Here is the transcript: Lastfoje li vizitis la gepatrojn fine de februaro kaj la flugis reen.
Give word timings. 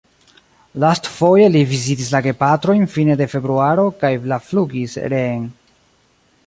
Lastfoje 0.83 1.49
li 1.55 1.61
vizitis 1.73 2.09
la 2.15 2.21
gepatrojn 2.29 2.89
fine 2.95 3.19
de 3.21 3.29
februaro 3.35 3.85
kaj 4.05 4.13
la 4.33 4.43
flugis 4.49 4.99
reen. 5.17 5.45